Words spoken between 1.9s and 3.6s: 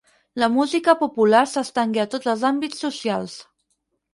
a tots els àmbits socials.